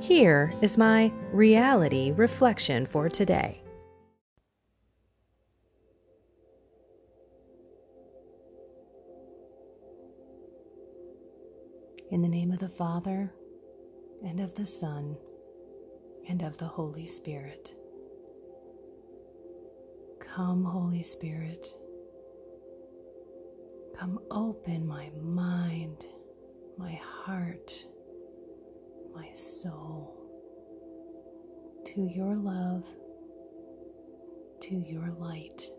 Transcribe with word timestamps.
Here 0.00 0.52
is 0.60 0.78
my 0.78 1.10
reality 1.32 2.12
reflection 2.12 2.86
for 2.86 3.08
today. 3.08 3.62
In 12.10 12.22
the 12.22 12.28
name 12.28 12.52
of 12.52 12.60
the 12.60 12.68
Father, 12.68 13.32
and 14.24 14.38
of 14.38 14.54
the 14.54 14.66
Son, 14.66 15.16
and 16.28 16.42
of 16.42 16.56
the 16.58 16.66
Holy 16.66 17.08
Spirit. 17.08 17.74
Come, 20.20 20.64
Holy 20.64 21.02
Spirit. 21.02 21.68
Come 23.98 24.20
open 24.30 24.86
my 24.86 25.10
mind, 25.20 26.04
soul 29.36 30.14
to 31.84 32.02
your 32.02 32.36
love, 32.36 32.84
to 34.60 34.74
your 34.74 35.10
light. 35.18 35.70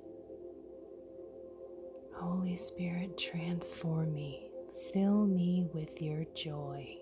Holy 2.16 2.58
Spirit, 2.58 3.18
transform 3.18 4.14
me, 4.14 4.50
fill 4.94 5.26
me 5.26 5.68
with 5.74 6.02
your 6.02 6.26
joy. 6.36 6.98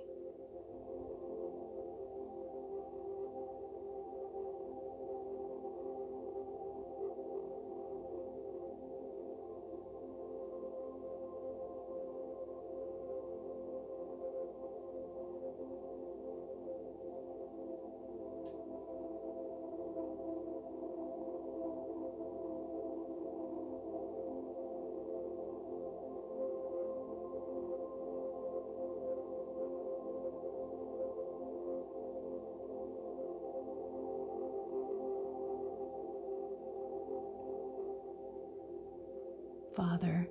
Father, 39.96 40.28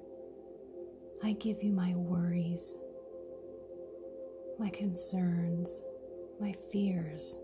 I 1.23 1.33
give 1.33 1.63
you 1.63 1.73
my 1.73 1.95
worries, 1.95 2.77
my 4.59 4.69
concerns, 4.69 5.81
my 6.39 6.53
fears. 6.71 7.39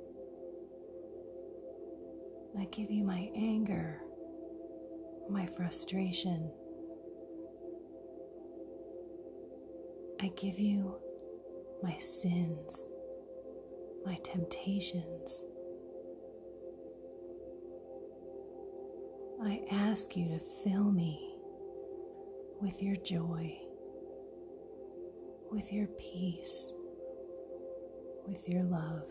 I 2.59 2.67
give 2.67 2.91
you 2.91 3.05
my 3.05 3.31
anger, 3.35 4.03
my 5.31 5.47
frustration. 5.47 6.51
I 10.21 10.29
give 10.37 10.59
you 10.59 10.97
my 11.83 11.97
sins, 12.01 12.85
my 14.05 14.17
temptations. 14.17 15.43
I 19.43 19.63
ask 19.71 20.15
you 20.19 20.29
to 20.29 20.45
fill 20.63 20.93
me 20.93 21.30
with 22.61 22.83
your 22.83 22.97
joy, 22.97 23.57
with 25.51 25.73
your 25.73 25.87
peace, 25.99 26.73
with 28.27 28.47
your 28.49 28.63
love. 28.65 29.11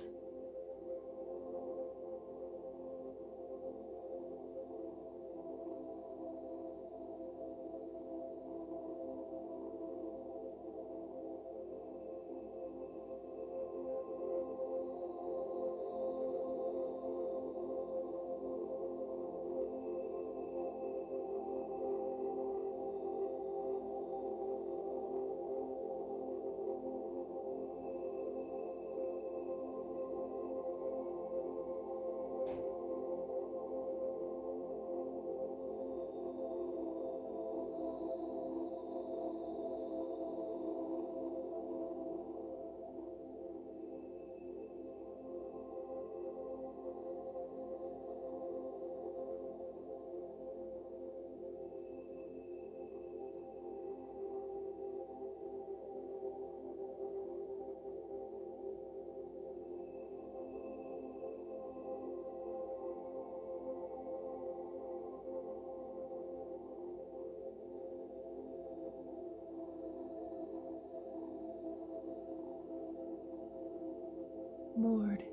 Lord, 74.82 75.24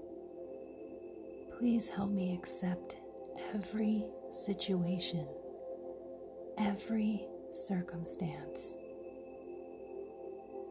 please 1.57 1.89
help 1.89 2.11
me 2.11 2.35
accept 2.35 2.97
every 3.55 4.05
situation, 4.33 5.25
every 6.59 7.29
circumstance, 7.53 8.77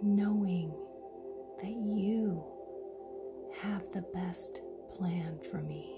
knowing 0.02 0.74
that 1.62 1.72
you 1.72 2.44
have 3.62 3.90
the 3.92 4.04
best 4.14 4.62
plan 4.94 5.40
for 5.50 5.62
me. 5.62 5.96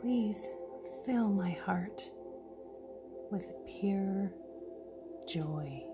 Please 0.00 0.48
fill 1.06 1.28
my 1.28 1.52
heart 1.52 2.02
with 3.30 3.46
pure 3.78 4.32
joy. 5.28 5.93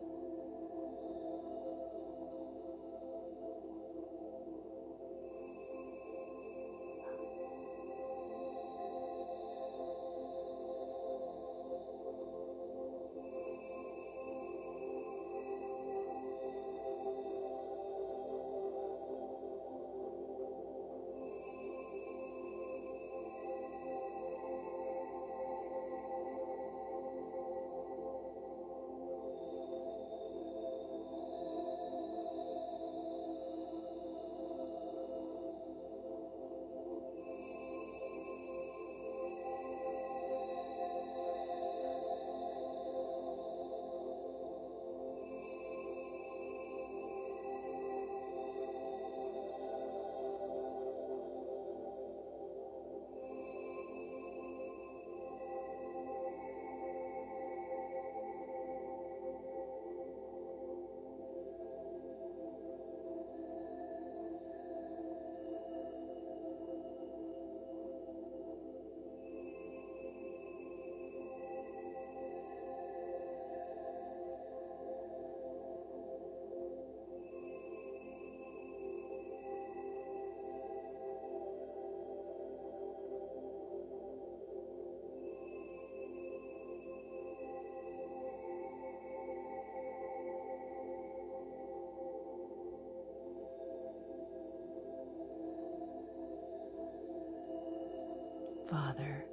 Father, 98.71 99.25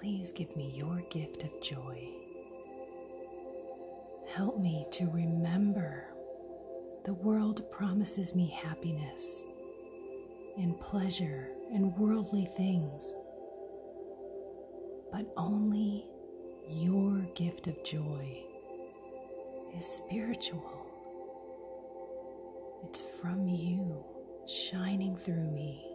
please 0.00 0.32
give 0.32 0.56
me 0.56 0.72
your 0.74 1.02
gift 1.10 1.44
of 1.44 1.60
joy. 1.60 2.08
Help 4.34 4.58
me 4.58 4.86
to 4.92 5.10
remember 5.10 6.06
the 7.04 7.12
world 7.12 7.70
promises 7.70 8.34
me 8.34 8.48
happiness 8.48 9.42
and 10.56 10.80
pleasure 10.80 11.50
and 11.70 11.94
worldly 11.98 12.48
things, 12.56 13.14
but 15.12 15.26
only 15.36 16.06
your 16.66 17.18
gift 17.34 17.66
of 17.66 17.84
joy 17.84 18.42
is 19.76 19.86
spiritual. 19.86 20.86
It's 22.84 23.02
from 23.20 23.46
you, 23.48 24.02
shining 24.46 25.14
through 25.14 25.50
me. 25.50 25.91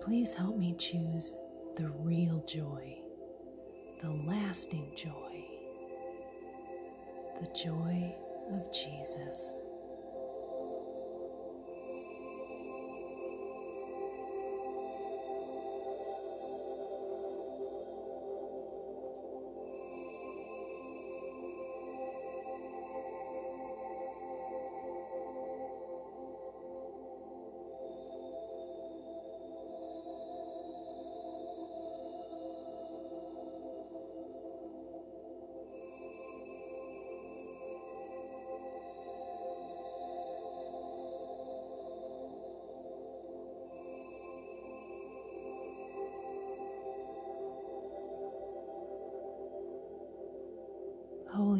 Please 0.00 0.32
help 0.34 0.56
me 0.56 0.74
choose 0.78 1.34
the 1.76 1.88
real 1.90 2.42
joy, 2.46 2.98
the 4.00 4.10
lasting 4.10 4.90
joy, 4.96 5.44
the 7.40 7.46
joy 7.54 8.14
of 8.50 8.72
Jesus. 8.72 9.60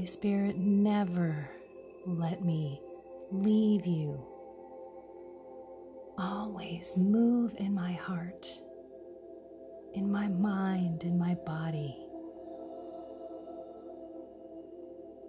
Holy 0.00 0.08
Spirit, 0.08 0.56
never 0.56 1.50
let 2.06 2.42
me 2.42 2.80
leave 3.30 3.84
you. 3.84 4.18
Always 6.16 6.96
move 6.96 7.54
in 7.58 7.74
my 7.74 7.92
heart, 7.92 8.46
in 9.92 10.10
my 10.10 10.26
mind, 10.28 11.04
in 11.04 11.18
my 11.18 11.34
body. 11.44 11.94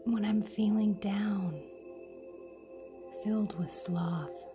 When 0.05 0.23
I'm 0.23 0.41
feeling 0.41 0.93
down, 1.01 1.61
filled 3.25 3.59
with 3.59 3.73
sloth, 3.73 4.45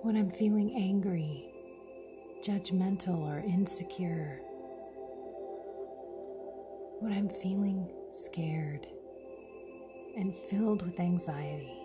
when 0.00 0.16
I'm 0.16 0.30
feeling 0.30 0.74
angry, 0.74 1.52
judgmental, 2.42 3.18
or 3.18 3.40
insecure 3.40 4.40
when 7.04 7.12
I'm 7.12 7.28
feeling 7.28 7.86
scared 8.12 8.86
and 10.16 10.34
filled 10.34 10.80
with 10.80 10.98
anxiety. 10.98 11.82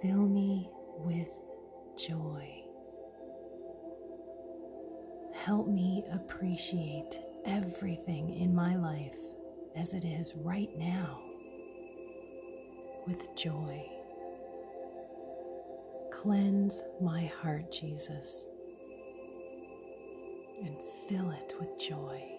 Fill 0.00 0.28
me 0.28 0.70
with 0.98 1.30
joy. 1.98 2.62
Help 5.34 5.66
me 5.66 6.04
appreciate 6.12 7.18
everything 7.44 8.30
in 8.38 8.54
my 8.54 8.76
life 8.76 9.18
as 9.74 9.92
it 9.92 10.04
is 10.04 10.32
right 10.36 10.70
now 10.78 11.18
with 13.04 13.34
joy. 13.34 13.84
Cleanse 16.12 16.84
my 17.02 17.24
heart, 17.42 17.72
Jesus, 17.72 18.46
and 20.64 20.76
fill 21.08 21.32
it 21.32 21.52
with 21.58 21.76
joy. 21.80 22.34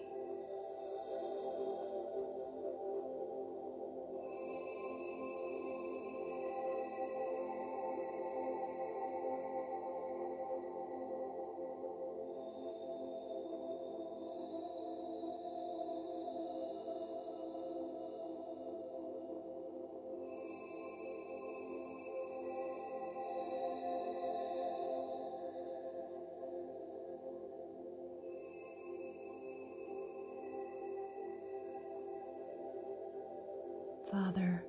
Father, 34.16 34.64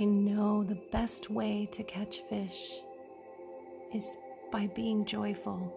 I 0.00 0.04
know 0.04 0.64
the 0.64 0.80
best 0.90 1.28
way 1.28 1.68
to 1.72 1.82
catch 1.82 2.22
fish 2.30 2.80
is 3.94 4.10
by 4.50 4.68
being 4.68 5.04
joyful. 5.04 5.70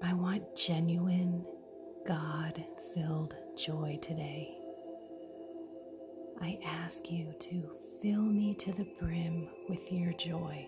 I 0.00 0.12
want 0.14 0.54
genuine, 0.54 1.44
God 2.06 2.64
filled 2.94 3.34
joy 3.56 3.98
today. 4.00 4.56
I 6.40 6.60
ask 6.64 7.10
you 7.10 7.34
to 7.40 7.68
fill 8.00 8.22
me 8.22 8.54
to 8.54 8.72
the 8.72 8.86
brim 9.00 9.48
with 9.68 9.90
your 9.90 10.12
joy 10.12 10.64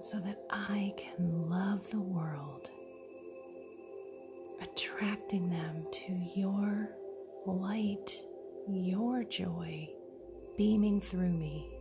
so 0.00 0.18
that 0.18 0.40
I 0.50 0.92
can 0.96 1.48
love 1.48 1.88
the 1.92 2.00
world 2.00 2.70
attracting 4.96 5.50
them 5.50 5.84
to 5.92 6.12
your 6.34 6.88
light, 7.46 8.16
your 8.68 9.24
joy 9.24 9.88
beaming 10.56 11.00
through 11.00 11.32
me. 11.32 11.75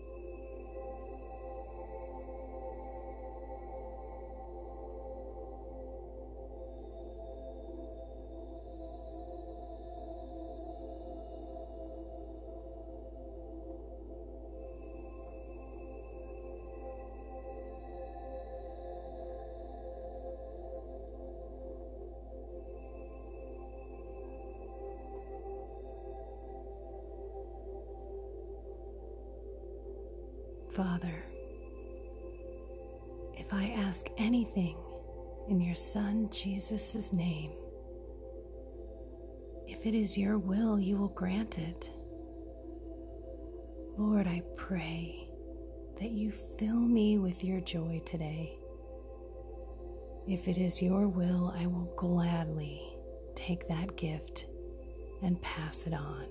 Father, 30.75 31.23
if 33.37 33.53
I 33.53 33.67
ask 33.77 34.07
anything 34.17 34.75
in 35.47 35.61
your 35.61 35.75
Son 35.75 36.27
Jesus' 36.31 37.13
name, 37.13 37.51
if 39.67 39.85
it 39.85 39.95
is 39.95 40.17
your 40.17 40.37
will, 40.37 40.77
you 40.77 40.97
will 40.97 41.07
grant 41.07 41.57
it. 41.59 41.89
Lord, 43.97 44.27
I 44.27 44.41
pray 44.57 45.29
that 46.01 46.11
you 46.11 46.33
fill 46.59 46.81
me 46.81 47.19
with 47.19 47.41
your 47.41 47.61
joy 47.61 48.01
today. 48.05 48.57
If 50.27 50.49
it 50.49 50.57
is 50.57 50.81
your 50.81 51.07
will, 51.07 51.55
I 51.57 51.67
will 51.67 51.93
gladly 51.95 52.81
take 53.33 53.69
that 53.69 53.95
gift 53.95 54.47
and 55.23 55.41
pass 55.41 55.87
it 55.87 55.93
on. 55.93 56.25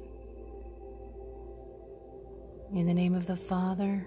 In 2.75 2.87
the 2.87 2.93
name 2.93 3.15
of 3.15 3.27
the 3.27 3.37
Father, 3.37 4.07